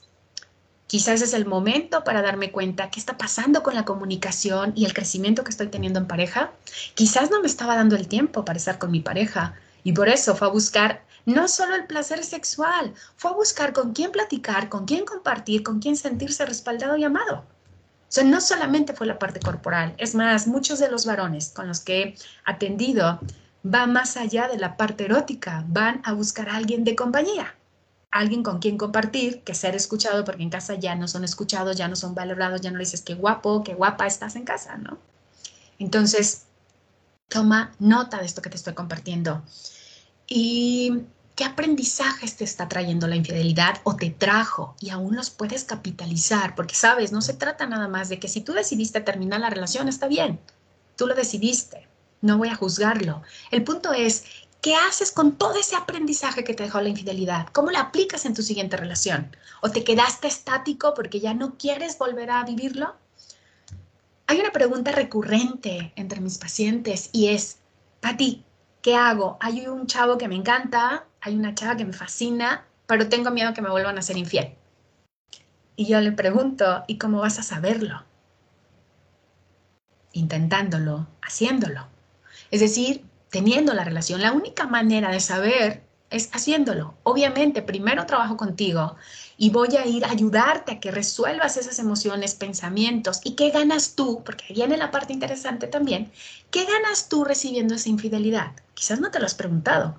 Quizás 0.87 1.21
es 1.21 1.33
el 1.33 1.45
momento 1.45 2.05
para 2.05 2.21
darme 2.21 2.51
cuenta 2.51 2.89
qué 2.89 2.99
está 2.99 3.17
pasando 3.17 3.61
con 3.61 3.75
la 3.75 3.83
comunicación 3.83 4.71
y 4.73 4.85
el 4.85 4.93
crecimiento 4.93 5.43
que 5.43 5.51
estoy 5.51 5.67
teniendo 5.67 5.99
en 5.99 6.07
pareja. 6.07 6.51
Quizás 6.95 7.29
no 7.29 7.41
me 7.41 7.47
estaba 7.47 7.75
dando 7.75 7.97
el 7.97 8.07
tiempo 8.07 8.45
para 8.45 8.57
estar 8.57 8.79
con 8.79 8.89
mi 8.89 9.01
pareja 9.01 9.53
y 9.83 9.91
por 9.91 10.07
eso 10.07 10.33
fue 10.35 10.47
a 10.47 10.51
buscar 10.51 11.03
no 11.25 11.47
solo 11.47 11.75
el 11.75 11.88
placer 11.88 12.23
sexual, 12.23 12.93
fue 13.15 13.31
a 13.31 13.35
buscar 13.35 13.73
con 13.73 13.93
quién 13.93 14.11
platicar, 14.11 14.69
con 14.69 14.85
quién 14.85 15.05
compartir, 15.05 15.63
con 15.63 15.79
quién 15.79 15.95
sentirse 15.95 16.45
respaldado 16.45 16.97
y 16.97 17.03
amado. 17.03 17.38
O 17.38 18.11
sea, 18.11 18.23
no 18.23 18.41
solamente 18.41 18.93
fue 18.93 19.05
la 19.05 19.19
parte 19.19 19.39
corporal, 19.39 19.93
es 19.97 20.15
más, 20.15 20.47
muchos 20.47 20.79
de 20.79 20.89
los 20.89 21.05
varones 21.05 21.49
con 21.49 21.67
los 21.67 21.79
que 21.79 22.01
he 22.01 22.15
atendido 22.43 23.19
van 23.61 23.93
más 23.93 24.17
allá 24.17 24.47
de 24.47 24.57
la 24.57 24.77
parte 24.77 25.05
erótica, 25.05 25.63
van 25.67 26.01
a 26.03 26.13
buscar 26.13 26.49
a 26.49 26.55
alguien 26.55 26.83
de 26.83 26.95
compañía, 26.95 27.55
alguien 28.09 28.41
con 28.41 28.59
quien 28.59 28.77
compartir, 28.77 29.41
que 29.43 29.53
ser 29.53 29.75
escuchado, 29.75 30.25
porque 30.25 30.43
en 30.43 30.49
casa 30.49 30.75
ya 30.75 30.95
no 30.95 31.07
son 31.07 31.23
escuchados, 31.23 31.77
ya 31.77 31.88
no 31.88 31.95
son 31.95 32.15
valorados, 32.15 32.61
ya 32.61 32.71
no 32.71 32.77
le 32.77 32.85
dices 32.85 33.01
qué 33.01 33.13
guapo, 33.13 33.63
qué 33.63 33.75
guapa 33.75 34.07
estás 34.07 34.35
en 34.35 34.45
casa, 34.45 34.77
¿no? 34.77 34.97
Entonces, 35.77 36.45
toma 37.27 37.73
nota 37.79 38.19
de 38.19 38.25
esto 38.25 38.41
que 38.41 38.49
te 38.49 38.57
estoy 38.57 38.73
compartiendo. 38.73 39.43
Y 40.29 41.05
¿Qué 41.39 41.45
aprendizajes 41.45 42.36
te 42.36 42.43
está 42.43 42.67
trayendo 42.67 43.07
la 43.07 43.15
infidelidad 43.15 43.79
o 43.86 43.95
te 43.95 44.09
trajo 44.09 44.75
y 44.81 44.89
aún 44.89 45.15
los 45.15 45.29
puedes 45.29 45.63
capitalizar? 45.63 46.53
Porque 46.53 46.75
sabes, 46.75 47.13
no 47.13 47.21
se 47.21 47.33
trata 47.33 47.65
nada 47.65 47.88
más 47.88 48.09
de 48.09 48.19
que 48.19 48.27
si 48.27 48.41
tú 48.41 48.51
decidiste 48.51 49.00
terminar 49.00 49.39
la 49.39 49.50
relación, 49.50 49.88
está 49.88 50.09
bien, 50.09 50.38
tú 50.98 51.07
lo 51.07 51.15
decidiste, 51.15 51.88
no 52.19 52.38
voy 52.38 52.50
a 52.50 52.55
juzgarlo. 52.55 53.21
El 53.51 53.63
punto 53.63 53.93
es, 53.93 54.25
¿qué 54.59 54.75
haces 54.75 55.13
con 55.13 55.38
todo 55.38 55.57
ese 55.57 55.77
aprendizaje 55.77 56.43
que 56.43 56.53
te 56.53 56.63
dejó 56.63 56.81
la 56.81 56.89
infidelidad? 56.89 57.48
¿Cómo 57.53 57.71
lo 57.71 57.77
aplicas 57.77 58.25
en 58.25 58.33
tu 58.33 58.41
siguiente 58.41 58.75
relación? 58.75 59.33
¿O 59.62 59.71
te 59.71 59.86
quedaste 59.86 60.27
estático 60.27 60.93
porque 60.93 61.21
ya 61.21 61.33
no 61.33 61.57
quieres 61.57 61.98
volver 61.98 62.31
a 62.31 62.43
vivirlo? 62.43 62.95
Hay 64.27 64.41
una 64.41 64.51
pregunta 64.51 64.91
recurrente 64.91 65.93
entre 65.95 66.19
mis 66.19 66.38
pacientes 66.38 67.12
y 67.13 67.29
es, 67.29 67.59
Pati, 68.01 68.43
¿qué 68.81 68.95
hago? 68.95 69.38
Hay 69.39 69.67
un 69.67 69.88
chavo 69.88 70.17
que 70.17 70.27
me 70.27 70.36
encanta, 70.36 71.05
hay 71.21 71.36
una 71.36 71.55
chava 71.55 71.77
que 71.77 71.86
me 71.86 71.93
fascina, 71.93 72.65
pero 72.88 73.09
tengo 73.09 73.31
miedo 73.31 73.53
que 73.53 73.62
me 73.62 73.69
vuelvan 73.69 73.98
a 73.98 74.01
ser 74.01 74.17
infiel. 74.17 74.55
Y 75.75 75.86
yo 75.86 76.01
le 76.01 76.12
pregunto, 76.12 76.83
¿y 76.88 76.98
cómo 76.98 77.19
vas 77.19 77.39
a 77.39 77.43
saberlo? 77.43 78.03
Intentándolo, 80.12 81.07
haciéndolo. 81.21 81.88
Es 82.51 82.59
decir, 82.59 83.05
teniendo 83.29 83.74
la 83.74 83.83
relación. 83.83 84.21
La 84.21 84.31
única 84.31 84.67
manera 84.67 85.12
de 85.12 85.19
saber 85.19 85.83
es 86.09 86.29
haciéndolo. 86.33 86.95
Obviamente, 87.03 87.61
primero 87.61 88.05
trabajo 88.05 88.37
contigo 88.37 88.95
y 89.37 89.51
voy 89.51 89.75
a 89.77 89.85
ir 89.85 90.05
a 90.05 90.11
ayudarte 90.11 90.73
a 90.73 90.79
que 90.79 90.91
resuelvas 90.91 91.57
esas 91.57 91.79
emociones, 91.79 92.35
pensamientos. 92.35 93.21
¿Y 93.23 93.35
qué 93.35 93.51
ganas 93.51 93.95
tú? 93.95 94.23
Porque 94.23 94.53
viene 94.53 94.77
la 94.77 94.91
parte 94.91 95.13
interesante 95.13 95.67
también. 95.67 96.11
¿Qué 96.51 96.65
ganas 96.65 97.09
tú 97.09 97.23
recibiendo 97.23 97.75
esa 97.75 97.89
infidelidad? 97.89 98.51
Quizás 98.73 98.99
no 98.99 99.11
te 99.11 99.19
lo 99.19 99.25
has 99.25 99.35
preguntado, 99.35 99.95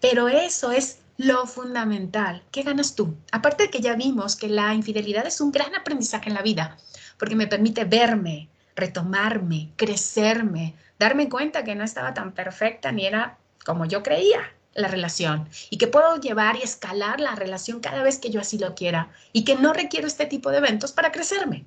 pero 0.00 0.28
eso 0.28 0.70
es 0.72 0.98
lo 1.16 1.46
fundamental. 1.46 2.42
¿Qué 2.50 2.62
ganas 2.62 2.94
tú? 2.94 3.16
Aparte 3.32 3.64
de 3.64 3.70
que 3.70 3.80
ya 3.80 3.94
vimos 3.94 4.36
que 4.36 4.48
la 4.48 4.74
infidelidad 4.74 5.26
es 5.26 5.40
un 5.40 5.52
gran 5.52 5.74
aprendizaje 5.74 6.28
en 6.28 6.34
la 6.34 6.42
vida, 6.42 6.76
porque 7.18 7.36
me 7.36 7.46
permite 7.46 7.84
verme, 7.84 8.48
retomarme, 8.76 9.70
crecerme, 9.76 10.74
darme 10.98 11.28
cuenta 11.28 11.64
que 11.64 11.74
no 11.74 11.84
estaba 11.84 12.12
tan 12.12 12.32
perfecta 12.32 12.92
ni 12.92 13.06
era 13.06 13.38
como 13.64 13.86
yo 13.86 14.02
creía 14.02 14.53
la 14.74 14.88
relación 14.88 15.48
y 15.70 15.78
que 15.78 15.86
puedo 15.86 16.16
llevar 16.20 16.56
y 16.56 16.62
escalar 16.62 17.20
la 17.20 17.34
relación 17.34 17.80
cada 17.80 18.02
vez 18.02 18.18
que 18.18 18.30
yo 18.30 18.40
así 18.40 18.58
lo 18.58 18.74
quiera 18.74 19.10
y 19.32 19.44
que 19.44 19.56
no 19.56 19.72
requiero 19.72 20.06
este 20.06 20.26
tipo 20.26 20.50
de 20.50 20.58
eventos 20.58 20.92
para 20.92 21.12
crecerme. 21.12 21.64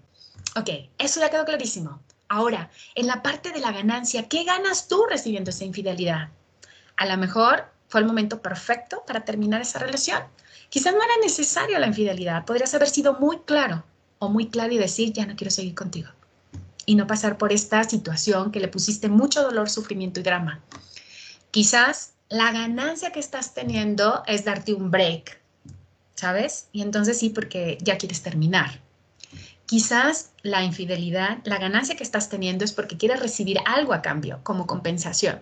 Ok, 0.56 0.70
eso 0.98 1.20
ya 1.20 1.30
quedó 1.30 1.46
clarísimo. 1.46 2.02
Ahora, 2.30 2.70
en 2.96 3.08
la 3.08 3.22
parte 3.22 3.52
de 3.52 3.60
la 3.60 3.72
ganancia, 3.72 4.28
¿qué 4.28 4.44
ganas 4.44 4.88
tú 4.88 5.06
recibiendo 5.10 5.52
esa 5.52 5.64
infidelidad? 5.64 6.30
A 6.98 7.06
lo 7.06 7.18
mejor 7.18 7.66
fue 7.88 8.02
el 8.02 8.08
momento 8.08 8.42
perfecto 8.42 9.04
para 9.08 9.24
terminar 9.24 9.62
esa 9.62 9.80
relación. 9.80 10.24
Quizás 10.70 10.94
no 10.94 11.02
era 11.02 11.14
necesario 11.24 11.80
la 11.80 11.88
infidelidad, 11.88 12.44
podrías 12.44 12.74
haber 12.74 12.90
sido 12.90 13.14
muy 13.14 13.40
claro 13.40 13.86
o 14.20 14.30
muy 14.30 14.50
claro 14.50 14.74
y 14.74 14.78
decir, 14.78 15.14
ya 15.14 15.26
no 15.26 15.36
quiero 15.36 15.52
seguir 15.52 15.76
contigo. 15.76 16.10
Y 16.86 16.96
no 16.96 17.08
pasar 17.08 17.38
por 17.38 17.54
esta 17.54 17.84
situación 17.84 18.52
que 18.52 18.60
le 18.60 18.68
pusiste 18.68 19.08
mucho 19.08 19.44
dolor, 19.44 19.70
sufrimiento 19.70 20.20
y 20.20 20.24
drama. 20.24 20.62
Quizás 21.52 22.14
la 22.30 22.52
ganancia 22.52 23.12
que 23.12 23.20
estás 23.20 23.54
teniendo 23.54 24.24
es 24.28 24.44
darte 24.44 24.74
un 24.74 24.92
break, 24.92 25.40
¿sabes? 26.16 26.68
Y 26.72 26.82
entonces 26.82 27.18
sí, 27.18 27.30
porque 27.30 27.78
ya 27.82 27.98
quieres 27.98 28.22
terminar. 28.22 28.82
Quizás 29.66 30.32
la 30.44 30.64
infidelidad, 30.64 31.40
la 31.44 31.58
ganancia 31.58 31.96
que 31.96 32.04
estás 32.04 32.30
teniendo 32.30 32.66
es 32.66 32.74
porque 32.74 32.98
quieres 32.98 33.20
recibir 33.20 33.60
algo 33.66 33.94
a 33.94 34.02
cambio, 34.02 34.40
como 34.44 34.68
compensación. 34.68 35.42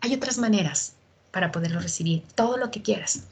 Hay 0.00 0.14
otras 0.14 0.38
maneras 0.38 0.94
para 1.30 1.52
poderlo 1.52 1.80
recibir, 1.80 2.22
todo 2.34 2.56
lo 2.56 2.70
que 2.70 2.82
quieras. 2.82 3.24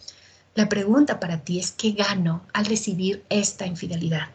La 0.55 0.69
pregunta 0.69 1.21
para 1.21 1.41
ti 1.41 1.59
es, 1.59 1.73
¿qué 1.73 1.93
gano 1.93 2.43
al 2.53 2.67
recibir 2.67 3.25
esta 3.29 3.67
infidelidad? 3.67 4.29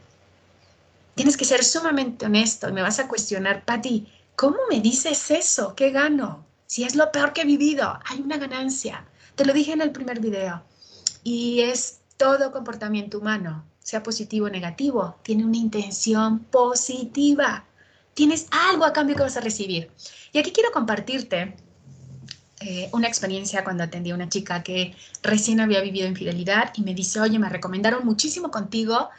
Tienes 1.16 1.38
que 1.38 1.46
ser 1.46 1.64
sumamente 1.64 2.26
honesto 2.26 2.70
y 2.70 2.74
me 2.74 2.82
vas 2.82 3.00
a 3.00 3.08
cuestionar, 3.08 3.64
Patti, 3.64 4.08
¿cómo 4.36 4.58
me 4.70 4.82
dices 4.82 5.32
eso? 5.32 5.76
¿Qué 5.76 5.92
gano? 5.92 6.46
Si 6.68 6.84
es 6.84 6.96
lo 6.96 7.12
peor 7.12 7.34
que 7.34 7.42
he 7.42 7.46
vivido, 7.46 8.00
hay 8.06 8.22
una 8.22 8.38
ganancia. 8.38 9.06
Te 9.36 9.46
lo 9.46 9.54
dije 9.54 9.74
en 9.74 9.82
el 9.82 9.92
primer 9.92 10.20
video. 10.20 10.64
Y 11.24 11.62
es 11.62 12.00
todo 12.18 12.52
comportamiento 12.52 13.20
humano, 13.20 13.66
sea 13.80 14.02
positivo 14.04 14.48
o 14.48 14.50
negativo, 14.50 15.18
tiene 15.24 15.46
una 15.46 15.58
intención 15.58 16.40
positiva. 16.40 17.66
Tienes 18.14 18.48
algo 18.52 18.86
a 18.86 18.94
cambio 18.94 19.16
que 19.16 19.24
vas 19.24 19.38
a 19.38 19.42
recibir. 19.42 19.92
Y 20.32 20.40
aquí 20.40 20.52
quiero 20.52 20.72
compartirte 20.72 21.56
eh, 22.62 22.90
una 22.94 23.08
experiencia 23.08 23.64
cuando 23.64 23.84
atendí 23.84 24.12
a 24.12 24.16
una 24.16 24.30
chica 24.30 24.64
que 24.64 24.96
recién 25.22 25.60
había 25.60 25.82
vivido 25.82 26.08
infidelidad 26.08 26.72
y 26.76 26.84
me 26.84 26.94
dice, 26.94 27.20
oye, 27.20 27.38
me 27.38 27.50
recomendaron 27.50 28.06
muchísimo 28.06 28.50
contigo 28.50 29.10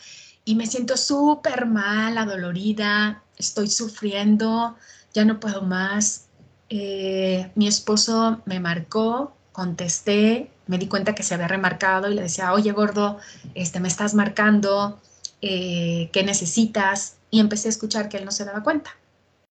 y 0.44 0.54
me 0.54 0.66
siento 0.66 0.96
súper 0.96 1.66
mal, 1.66 2.16
adolorida, 2.16 3.22
estoy 3.36 3.68
sufriendo, 3.68 4.76
ya 5.12 5.24
no 5.24 5.38
puedo 5.38 5.62
más. 5.62 6.25
Eh, 6.68 7.50
mi 7.54 7.68
esposo 7.68 8.42
me 8.44 8.60
marcó, 8.60 9.36
contesté, 9.52 10.50
me 10.66 10.78
di 10.78 10.88
cuenta 10.88 11.14
que 11.14 11.22
se 11.22 11.34
había 11.34 11.48
remarcado 11.48 12.10
y 12.10 12.14
le 12.14 12.22
decía, 12.22 12.52
oye 12.52 12.72
gordo, 12.72 13.18
este, 13.54 13.80
me 13.80 13.88
estás 13.88 14.14
marcando, 14.14 15.00
eh, 15.40 16.10
¿qué 16.12 16.24
necesitas? 16.24 17.16
Y 17.30 17.40
empecé 17.40 17.68
a 17.68 17.70
escuchar 17.70 18.08
que 18.08 18.16
él 18.16 18.24
no 18.24 18.32
se 18.32 18.44
daba 18.44 18.62
cuenta. 18.62 18.96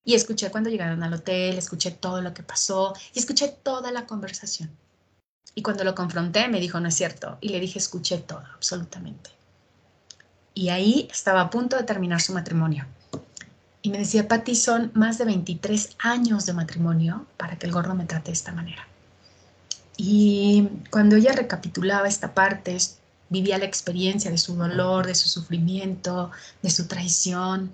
Y 0.03 0.13
escuché 0.13 0.51
cuando 0.51 0.69
llegaron 0.69 1.01
al 1.03 1.13
hotel, 1.13 1.57
escuché 1.57 1.91
todo 1.91 2.21
lo 2.21 2.33
que 2.33 2.43
pasó 2.43 2.93
y 3.13 3.19
escuché 3.19 3.47
toda 3.47 3.91
la 3.91 4.05
conversación. 4.05 4.69
Y 5.55 5.61
cuando 5.61 5.83
lo 5.83 5.95
confronté 5.95 6.47
me 6.49 6.59
dijo, 6.59 6.79
no 6.79 6.89
es 6.89 6.95
cierto. 6.95 7.37
Y 7.41 7.49
le 7.49 7.59
dije, 7.59 7.79
escuché 7.79 8.17
todo, 8.19 8.43
absolutamente. 8.53 9.31
Y 10.53 10.69
ahí 10.69 11.07
estaba 11.11 11.41
a 11.41 11.49
punto 11.49 11.77
de 11.77 11.83
terminar 11.83 12.21
su 12.21 12.33
matrimonio. 12.33 12.85
Y 13.85 13.89
me 13.91 13.99
decía, 13.99 14.27
Pati, 14.27 14.55
son 14.55 14.89
más 14.95 15.19
de 15.19 15.25
23 15.25 15.97
años 15.99 16.47
de 16.47 16.53
matrimonio 16.53 17.27
para 17.37 17.55
que 17.59 17.67
el 17.67 17.71
gordo 17.71 17.93
me 17.93 18.05
trate 18.05 18.31
de 18.31 18.33
esta 18.33 18.51
manera. 18.51 18.87
Y 19.95 20.69
cuando 20.89 21.17
ella 21.17 21.33
recapitulaba 21.33 22.07
esta 22.07 22.33
parte, 22.33 22.75
vivía 23.29 23.59
la 23.59 23.65
experiencia 23.65 24.31
de 24.31 24.39
su 24.39 24.55
dolor, 24.55 25.05
de 25.05 25.13
su 25.13 25.29
sufrimiento, 25.29 26.31
de 26.63 26.71
su 26.71 26.87
traición, 26.87 27.69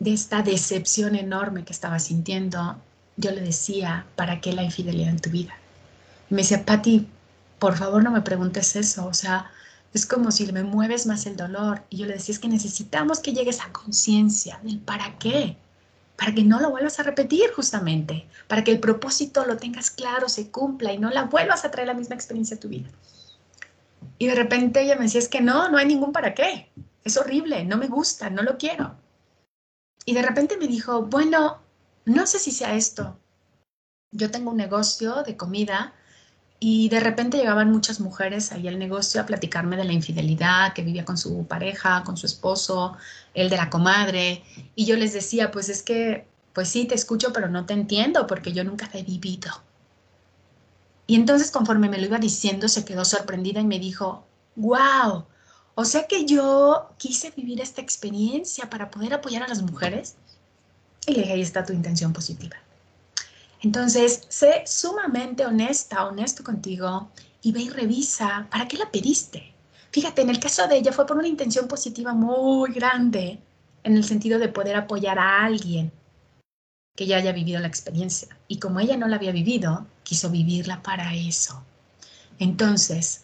de 0.00 0.14
esta 0.14 0.42
decepción 0.42 1.14
enorme 1.14 1.64
que 1.64 1.72
estaba 1.72 2.00
sintiendo, 2.00 2.76
yo 3.16 3.30
le 3.30 3.40
decía, 3.40 4.06
¿para 4.16 4.40
qué 4.40 4.52
la 4.52 4.64
infidelidad 4.64 5.10
en 5.10 5.20
tu 5.20 5.30
vida? 5.30 5.54
Y 6.28 6.34
me 6.34 6.42
decía, 6.42 6.66
Patti, 6.66 7.06
por 7.60 7.76
favor 7.76 8.02
no 8.02 8.10
me 8.10 8.22
preguntes 8.22 8.74
eso, 8.74 9.06
o 9.06 9.14
sea, 9.14 9.48
es 9.94 10.06
como 10.06 10.30
si 10.30 10.50
me 10.52 10.62
mueves 10.62 11.06
más 11.06 11.26
el 11.26 11.36
dolor. 11.36 11.82
Y 11.90 11.98
yo 11.98 12.06
le 12.06 12.14
decía, 12.14 12.34
es 12.34 12.38
que 12.38 12.48
necesitamos 12.48 13.20
que 13.20 13.32
llegues 13.32 13.60
a 13.60 13.72
conciencia 13.72 14.58
del 14.62 14.78
para 14.78 15.18
qué, 15.18 15.56
para 16.16 16.34
que 16.34 16.44
no 16.44 16.60
lo 16.60 16.70
vuelvas 16.70 16.98
a 16.98 17.02
repetir 17.02 17.50
justamente, 17.54 18.26
para 18.48 18.64
que 18.64 18.70
el 18.70 18.80
propósito 18.80 19.44
lo 19.44 19.56
tengas 19.56 19.90
claro, 19.90 20.28
se 20.28 20.50
cumpla 20.50 20.92
y 20.92 20.98
no 20.98 21.10
la 21.10 21.24
vuelvas 21.24 21.64
a 21.64 21.70
traer 21.70 21.88
la 21.88 21.94
misma 21.94 22.14
experiencia 22.14 22.56
a 22.56 22.60
tu 22.60 22.68
vida. 22.68 22.88
Y 24.18 24.26
de 24.26 24.34
repente 24.34 24.82
ella 24.82 24.96
me 24.96 25.04
decía, 25.04 25.20
es 25.20 25.28
que 25.28 25.40
no, 25.40 25.68
no 25.68 25.78
hay 25.78 25.86
ningún 25.86 26.12
para 26.12 26.34
qué, 26.34 26.70
es 27.04 27.16
horrible, 27.16 27.64
no 27.64 27.76
me 27.76 27.88
gusta, 27.88 28.30
no 28.30 28.42
lo 28.42 28.56
quiero. 28.56 28.94
Y 30.04 30.14
de 30.14 30.22
repente 30.22 30.56
me 30.56 30.68
dijo, 30.68 31.02
bueno, 31.02 31.60
no 32.04 32.26
sé 32.26 32.38
si 32.38 32.50
sea 32.50 32.74
esto. 32.74 33.18
Yo 34.10 34.30
tengo 34.30 34.50
un 34.50 34.56
negocio 34.56 35.22
de 35.22 35.36
comida 35.36 35.94
y 36.64 36.88
de 36.90 37.00
repente 37.00 37.38
llegaban 37.38 37.72
muchas 37.72 37.98
mujeres 37.98 38.52
ahí 38.52 38.68
al 38.68 38.78
negocio 38.78 39.20
a 39.20 39.26
platicarme 39.26 39.76
de 39.76 39.82
la 39.82 39.92
infidelidad, 39.92 40.74
que 40.74 40.84
vivía 40.84 41.04
con 41.04 41.18
su 41.18 41.44
pareja, 41.44 42.04
con 42.04 42.16
su 42.16 42.24
esposo, 42.24 42.96
el 43.34 43.50
de 43.50 43.56
la 43.56 43.68
comadre. 43.68 44.44
Y 44.76 44.84
yo 44.84 44.94
les 44.94 45.12
decía, 45.12 45.50
pues 45.50 45.68
es 45.68 45.82
que, 45.82 46.24
pues 46.52 46.68
sí, 46.68 46.84
te 46.84 46.94
escucho, 46.94 47.32
pero 47.32 47.48
no 47.48 47.66
te 47.66 47.74
entiendo 47.74 48.28
porque 48.28 48.52
yo 48.52 48.62
nunca 48.62 48.88
he 48.92 49.02
vivido. 49.02 49.50
Y 51.08 51.16
entonces 51.16 51.50
conforme 51.50 51.88
me 51.88 51.98
lo 51.98 52.06
iba 52.06 52.18
diciendo, 52.18 52.68
se 52.68 52.84
quedó 52.84 53.04
sorprendida 53.04 53.60
y 53.60 53.66
me 53.66 53.80
dijo, 53.80 54.24
wow, 54.54 55.24
o 55.74 55.84
sea 55.84 56.06
que 56.06 56.26
yo 56.26 56.90
quise 56.96 57.32
vivir 57.32 57.60
esta 57.60 57.80
experiencia 57.80 58.70
para 58.70 58.88
poder 58.88 59.14
apoyar 59.14 59.42
a 59.42 59.48
las 59.48 59.62
mujeres. 59.62 60.14
Y 61.08 61.14
le 61.14 61.22
dije, 61.22 61.32
ahí 61.32 61.42
está 61.42 61.66
tu 61.66 61.72
intención 61.72 62.12
positiva. 62.12 62.54
Entonces, 63.62 64.26
sé 64.28 64.64
sumamente 64.66 65.46
honesta, 65.46 66.06
honesto 66.06 66.42
contigo 66.42 67.10
y 67.42 67.52
ve 67.52 67.60
y 67.60 67.70
revisa 67.70 68.48
para 68.50 68.66
qué 68.66 68.76
la 68.76 68.90
pediste. 68.90 69.52
Fíjate, 69.92 70.22
en 70.22 70.30
el 70.30 70.40
caso 70.40 70.66
de 70.66 70.78
ella 70.78 70.92
fue 70.92 71.06
por 71.06 71.16
una 71.16 71.28
intención 71.28 71.68
positiva 71.68 72.12
muy 72.12 72.72
grande, 72.72 73.38
en 73.84 73.96
el 73.96 74.04
sentido 74.04 74.38
de 74.38 74.48
poder 74.48 74.76
apoyar 74.76 75.18
a 75.18 75.44
alguien 75.44 75.92
que 76.96 77.06
ya 77.06 77.16
haya 77.18 77.32
vivido 77.32 77.60
la 77.60 77.68
experiencia. 77.68 78.36
Y 78.48 78.58
como 78.58 78.80
ella 78.80 78.96
no 78.96 79.08
la 79.08 79.16
había 79.16 79.32
vivido, 79.32 79.86
quiso 80.02 80.30
vivirla 80.30 80.82
para 80.82 81.14
eso. 81.14 81.62
Entonces, 82.38 83.21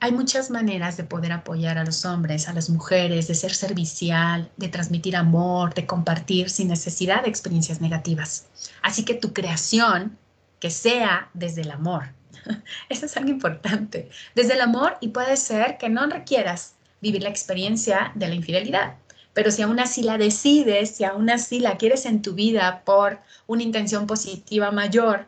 hay 0.00 0.12
muchas 0.12 0.50
maneras 0.50 0.96
de 0.96 1.04
poder 1.04 1.32
apoyar 1.32 1.78
a 1.78 1.84
los 1.84 2.04
hombres, 2.04 2.48
a 2.48 2.52
las 2.52 2.70
mujeres, 2.70 3.26
de 3.26 3.34
ser 3.34 3.54
servicial, 3.54 4.50
de 4.56 4.68
transmitir 4.68 5.16
amor, 5.16 5.74
de 5.74 5.86
compartir 5.86 6.50
sin 6.50 6.68
necesidad 6.68 7.22
de 7.22 7.28
experiencias 7.28 7.80
negativas. 7.80 8.46
Así 8.82 9.04
que 9.04 9.14
tu 9.14 9.32
creación, 9.32 10.16
que 10.60 10.70
sea 10.70 11.30
desde 11.34 11.62
el 11.62 11.70
amor. 11.70 12.12
Eso 12.88 13.06
es 13.06 13.16
algo 13.16 13.30
importante. 13.30 14.08
Desde 14.34 14.54
el 14.54 14.60
amor 14.60 14.96
y 15.00 15.08
puede 15.08 15.36
ser 15.36 15.78
que 15.78 15.88
no 15.88 16.06
requieras 16.06 16.74
vivir 17.00 17.22
la 17.22 17.28
experiencia 17.28 18.12
de 18.14 18.28
la 18.28 18.34
infidelidad. 18.34 18.96
Pero 19.32 19.50
si 19.50 19.62
aún 19.62 19.78
así 19.78 20.02
la 20.02 20.18
decides, 20.18 20.96
si 20.96 21.04
aún 21.04 21.30
así 21.30 21.60
la 21.60 21.76
quieres 21.76 22.06
en 22.06 22.22
tu 22.22 22.34
vida 22.34 22.82
por 22.84 23.20
una 23.46 23.62
intención 23.62 24.06
positiva 24.06 24.70
mayor, 24.70 25.26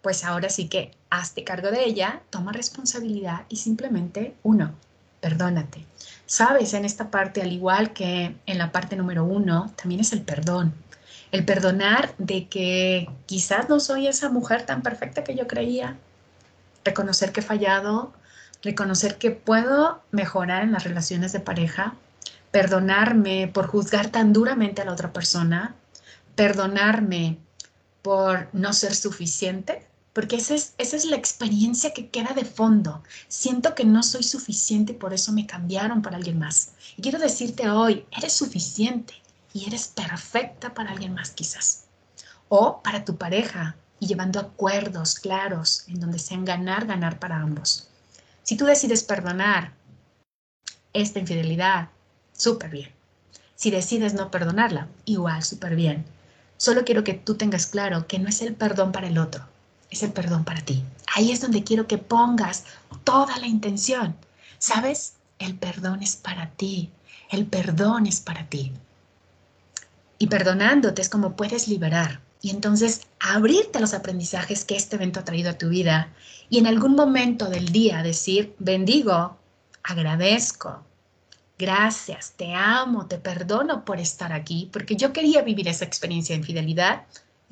pues 0.00 0.24
ahora 0.24 0.48
sí 0.48 0.68
que 0.68 0.95
hazte 1.10 1.44
cargo 1.44 1.70
de 1.70 1.84
ella, 1.84 2.22
toma 2.30 2.52
responsabilidad 2.52 3.42
y 3.48 3.56
simplemente, 3.56 4.34
uno, 4.42 4.74
perdónate. 5.20 5.84
Sabes, 6.26 6.74
en 6.74 6.84
esta 6.84 7.10
parte, 7.10 7.42
al 7.42 7.52
igual 7.52 7.92
que 7.92 8.36
en 8.46 8.58
la 8.58 8.72
parte 8.72 8.96
número 8.96 9.24
uno, 9.24 9.72
también 9.76 10.00
es 10.00 10.12
el 10.12 10.22
perdón. 10.22 10.74
El 11.32 11.44
perdonar 11.44 12.14
de 12.18 12.48
que 12.48 13.08
quizás 13.26 13.68
no 13.68 13.80
soy 13.80 14.06
esa 14.06 14.28
mujer 14.28 14.64
tan 14.64 14.82
perfecta 14.82 15.24
que 15.24 15.34
yo 15.34 15.46
creía. 15.46 15.96
Reconocer 16.84 17.32
que 17.32 17.40
he 17.40 17.42
fallado, 17.44 18.12
reconocer 18.62 19.18
que 19.18 19.30
puedo 19.30 20.02
mejorar 20.10 20.62
en 20.62 20.72
las 20.72 20.84
relaciones 20.84 21.32
de 21.32 21.40
pareja, 21.40 21.94
perdonarme 22.50 23.48
por 23.52 23.66
juzgar 23.66 24.08
tan 24.08 24.32
duramente 24.32 24.82
a 24.82 24.84
la 24.84 24.92
otra 24.92 25.12
persona, 25.12 25.74
perdonarme 26.34 27.38
por 28.02 28.48
no 28.52 28.72
ser 28.72 28.94
suficiente, 28.94 29.86
porque 30.16 30.36
esa 30.36 30.54
es, 30.54 30.72
esa 30.78 30.96
es 30.96 31.04
la 31.04 31.16
experiencia 31.16 31.92
que 31.92 32.08
queda 32.08 32.32
de 32.32 32.46
fondo. 32.46 33.02
Siento 33.28 33.74
que 33.74 33.84
no 33.84 34.02
soy 34.02 34.22
suficiente 34.22 34.92
y 34.92 34.96
por 34.96 35.12
eso 35.12 35.30
me 35.30 35.46
cambiaron 35.46 36.00
para 36.00 36.16
alguien 36.16 36.38
más. 36.38 36.70
Y 36.96 37.02
quiero 37.02 37.18
decirte 37.18 37.68
hoy, 37.68 38.06
eres 38.16 38.32
suficiente 38.32 39.12
y 39.52 39.66
eres 39.66 39.88
perfecta 39.88 40.72
para 40.72 40.92
alguien 40.92 41.12
más 41.12 41.32
quizás. 41.32 41.84
O 42.48 42.80
para 42.82 43.04
tu 43.04 43.18
pareja 43.18 43.76
y 44.00 44.06
llevando 44.06 44.40
acuerdos 44.40 45.16
claros 45.16 45.84
en 45.86 46.00
donde 46.00 46.18
sean 46.18 46.46
ganar, 46.46 46.86
ganar 46.86 47.18
para 47.18 47.36
ambos. 47.36 47.90
Si 48.42 48.56
tú 48.56 48.64
decides 48.64 49.04
perdonar 49.04 49.74
esta 50.94 51.18
infidelidad, 51.18 51.90
súper 52.32 52.70
bien. 52.70 52.90
Si 53.54 53.70
decides 53.70 54.14
no 54.14 54.30
perdonarla, 54.30 54.88
igual, 55.04 55.42
súper 55.42 55.76
bien. 55.76 56.06
Solo 56.56 56.86
quiero 56.86 57.04
que 57.04 57.12
tú 57.12 57.34
tengas 57.34 57.66
claro 57.66 58.06
que 58.06 58.18
no 58.18 58.30
es 58.30 58.40
el 58.40 58.54
perdón 58.54 58.92
para 58.92 59.08
el 59.08 59.18
otro, 59.18 59.46
es 59.90 60.02
el 60.02 60.12
perdón 60.12 60.44
para 60.44 60.60
ti. 60.60 60.84
Ahí 61.14 61.32
es 61.32 61.40
donde 61.40 61.64
quiero 61.64 61.86
que 61.86 61.98
pongas 61.98 62.64
toda 63.04 63.38
la 63.38 63.46
intención. 63.46 64.16
¿Sabes? 64.58 65.14
El 65.38 65.56
perdón 65.56 66.02
es 66.02 66.16
para 66.16 66.50
ti. 66.50 66.90
El 67.30 67.46
perdón 67.46 68.06
es 68.06 68.20
para 68.20 68.46
ti. 68.46 68.72
Y 70.18 70.28
perdonándote 70.28 71.02
es 71.02 71.08
como 71.08 71.36
puedes 71.36 71.68
liberar 71.68 72.20
y 72.46 72.50
entonces 72.50 73.02
abrirte 73.18 73.80
los 73.80 73.92
aprendizajes 73.92 74.64
que 74.64 74.76
este 74.76 74.96
evento 74.96 75.20
ha 75.20 75.24
traído 75.24 75.50
a 75.50 75.58
tu 75.58 75.68
vida 75.68 76.12
y 76.48 76.58
en 76.58 76.66
algún 76.66 76.94
momento 76.94 77.48
del 77.48 77.70
día 77.70 78.02
decir, 78.02 78.54
bendigo, 78.58 79.36
agradezco, 79.82 80.84
gracias, 81.58 82.34
te 82.36 82.54
amo, 82.54 83.06
te 83.06 83.18
perdono 83.18 83.84
por 83.84 83.98
estar 83.98 84.32
aquí, 84.32 84.70
porque 84.72 84.96
yo 84.96 85.12
quería 85.12 85.42
vivir 85.42 85.66
esa 85.68 85.84
experiencia 85.84 86.34
de 86.34 86.40
infidelidad, 86.40 87.02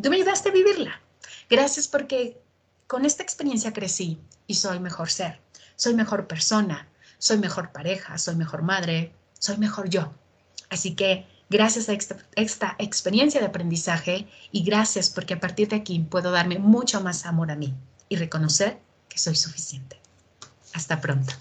tú 0.01 0.11
me 0.11 0.17
ayudaste 0.17 0.51
a 0.51 0.53
vivirla. 0.53 1.01
Gracias 1.49 1.89
porque 1.89 2.41
con 2.87 3.05
esta 3.05 3.23
experiencia 3.23 3.73
crecí 3.73 4.19
y 4.47 4.55
soy 4.55 4.81
mejor 4.81 5.11
ser, 5.11 5.41
soy 5.77 5.95
mejor 5.95 6.27
persona, 6.27 6.89
soy 7.19 7.39
mejor 7.39 7.73
pareja, 7.73 8.19
soy 8.19 8.37
mejor 8.37 8.63
madre, 8.63 9.13
soy 9.39 9.57
mejor 9.59 9.89
yo. 9.89 10.13
Así 10.69 10.95
que 10.95 11.27
gracias 11.49 11.89
a 11.89 11.93
esta, 12.37 12.77
experiencia 12.79 13.41
de 13.41 13.47
aprendizaje 13.47 14.29
y 14.53 14.65
gracias 14.65 15.11
porque 15.11 15.35
a 15.35 15.41
partir 15.41 15.69
de 15.69 15.77
aquí 15.77 15.99
puedo 16.01 16.31
darme 16.31 16.59
mucho 16.59 17.01
más 17.01 17.27
amor 17.27 17.51
a 17.51 17.57
mí 17.57 17.75
y 18.09 18.17
reconocer 18.17 18.79
que 19.09 19.19
soy 19.19 19.37
suficiente. 19.37 20.01
Hasta 20.73 21.01
pronto. 21.01 21.35